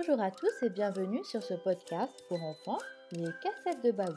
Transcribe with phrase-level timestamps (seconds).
[0.00, 2.78] Bonjour à tous et bienvenue sur ce podcast pour enfants,
[3.12, 4.16] les cassettes de Babou.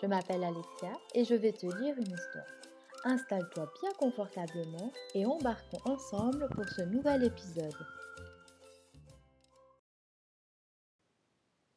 [0.00, 2.46] Je m'appelle Alexia et je vais te lire une histoire.
[3.04, 7.86] Installe-toi bien confortablement et embarquons ensemble pour ce nouvel épisode.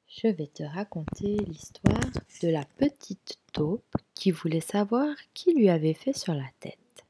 [0.07, 5.93] Je vais te raconter l'histoire de la petite taupe qui voulait savoir qui lui avait
[5.93, 7.05] fait sur la tête.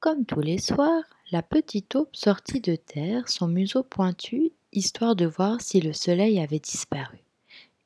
[0.00, 5.26] Comme tous les soirs, la petite taupe sortit de terre, son museau pointu, histoire de
[5.26, 7.18] voir si le soleil avait disparu.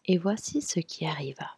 [0.07, 1.51] Et voici ce qui arriva.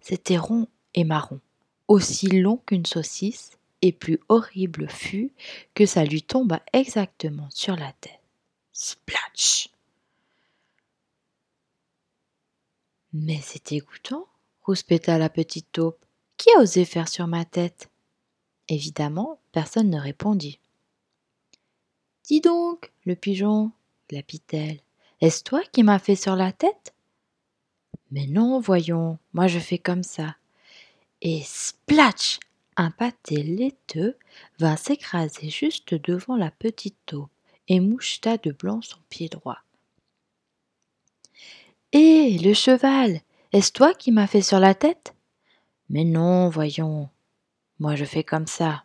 [0.00, 1.40] C'était rond et marron,
[1.88, 5.32] aussi long qu'une saucisse, et plus horrible fut
[5.74, 8.20] que ça lui tomba exactement sur la tête.
[8.72, 9.68] Splatch
[13.12, 14.26] Mais c'est dégoûtant,
[14.62, 16.03] rouspéta la petite taupe.
[16.36, 17.90] Qui a osé faire sur ma tête?
[18.68, 20.58] Évidemment, personne ne répondit.
[22.24, 23.70] Dis donc, le pigeon,
[24.08, 24.80] glapit-elle,
[25.20, 26.94] est-ce toi qui m'as fait sur la tête?
[28.10, 30.36] Mais non, voyons, moi je fais comme ça.
[31.20, 32.38] Et splatch
[32.76, 34.16] Un pâté laiteux
[34.58, 37.30] vint s'écraser juste devant la petite taupe
[37.68, 39.58] et moucheta de blanc son pied droit.
[41.92, 43.20] Hé, le cheval
[43.52, 45.14] Est-ce toi qui m'as fait sur la tête?
[45.88, 47.08] Mais non, voyons.
[47.78, 48.84] Moi je fais comme ça.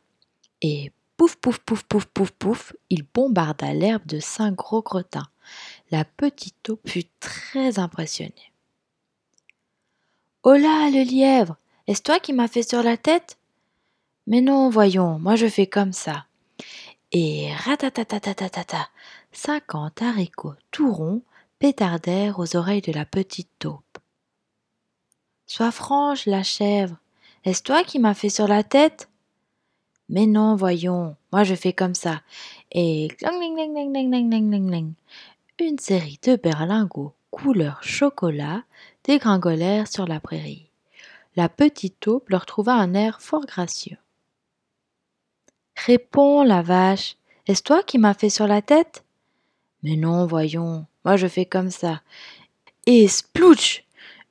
[0.61, 5.29] Et pouf, pouf, pouf, pouf, pouf, pouf, il bombarda l'herbe de cinq gros crottins.
[5.91, 8.51] La petite taupe fut très impressionnée.
[10.43, 13.37] Oh là, le lièvre Est-ce toi qui m'as fait sur la tête?
[14.27, 16.25] Mais non, voyons, moi je fais comme ça.
[17.11, 18.89] Et ratatatatata,
[19.31, 21.23] cinquante haricots tout ronds
[21.57, 23.88] pétardèrent aux oreilles de la petite taupe.
[25.49, 26.95] Sois franche, la chèvre.
[27.43, 29.09] Est-ce toi qui m'as fait sur la tête?
[30.07, 32.21] Mais non, voyons, moi je fais comme ça.
[32.71, 33.07] Et
[35.59, 38.61] une série de berlingots couleur chocolat
[39.03, 40.69] dégringolèrent sur la prairie.
[41.35, 43.97] La petite taupe leur trouva un air fort gracieux.
[45.75, 47.15] Réponds, la vache,
[47.47, 49.03] est-ce toi qui m'as fait sur la tête?
[49.81, 52.01] Mais non, voyons, moi je fais comme ça.
[52.85, 53.83] Et splouch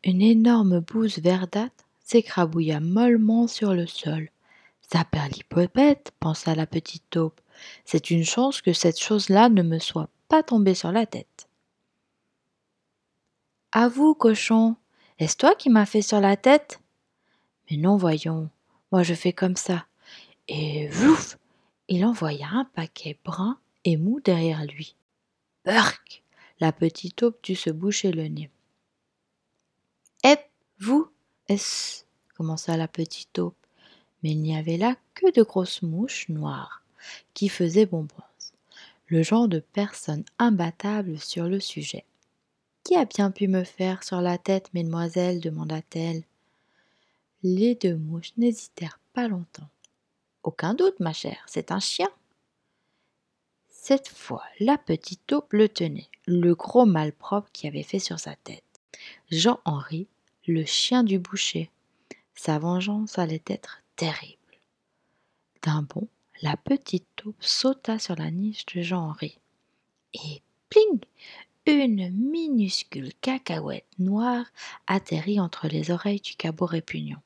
[0.05, 4.31] une énorme bouse verdâtre s'écrabouilla mollement sur le sol.
[4.81, 7.41] Saperlipopette, pensa la petite taupe,
[7.85, 11.49] c'est une chance que cette chose-là ne me soit pas tombée sur la tête.
[13.73, 14.77] À vous, cochon,
[15.19, 16.81] est-ce toi qui m'as fait sur la tête?
[17.71, 18.49] Mais non, voyons,
[18.93, 19.87] moi je fais comme ça.
[20.49, 21.37] Et vouf
[21.89, 24.95] Il envoya un paquet brun et mou derrière lui.
[25.67, 26.23] Burk
[26.61, 28.51] La petite taupe dut se boucher le nez.
[30.81, 31.11] Vous
[31.49, 32.05] Est-ce
[32.37, 33.57] commença la petite taupe,
[34.23, 36.85] mais il n'y avait là que de grosses mouches noires
[37.35, 38.15] qui faisaient bonbons,
[39.09, 42.05] le genre de personne imbattable sur le sujet.
[42.85, 45.41] Qui a bien pu me faire sur la tête, mesdemoiselles?
[45.41, 46.23] demanda-t-elle.
[47.43, 49.69] Les deux mouches n'hésitèrent pas longtemps.
[50.45, 52.09] Aucun doute, ma chère, c'est un chien.
[53.69, 58.37] Cette fois, la petite taupe le tenait, le gros malpropre qui avait fait sur sa
[58.37, 58.63] tête.
[59.31, 60.07] Jean-Henri,
[60.53, 61.71] le chien du boucher.
[62.35, 64.37] Sa vengeance allait être terrible.
[65.63, 66.09] D'un bond,
[66.43, 69.39] la petite taupe sauta sur la niche de Jean-Henri.
[70.15, 71.01] Et pling
[71.67, 74.47] Une minuscule cacahuète noire
[74.87, 77.23] atterrit entre les oreilles du cabot répugnant.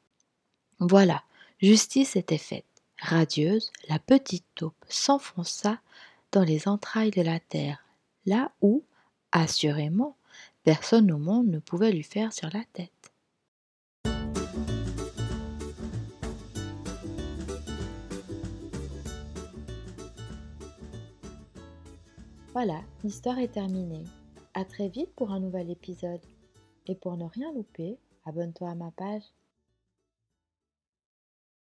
[0.81, 1.23] Voilà,
[1.61, 2.65] justice était faite.
[2.99, 5.81] Radieuse, la petite taupe s'enfonça
[6.33, 7.85] dans les entrailles de la terre,
[8.27, 8.85] là où,
[9.33, 10.17] assurément,
[10.65, 13.02] Personne au monde ne pouvait lui faire sur la tête.
[22.53, 24.05] Voilà, l'histoire est terminée.
[24.53, 26.21] À très vite pour un nouvel épisode.
[26.87, 29.23] Et pour ne rien louper, abonne-toi à ma page